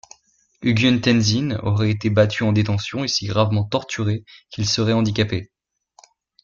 [0.63, 5.51] Ugyen Tenzin aurait été battu en détention et si gravement torturé qu'il serait handicapé.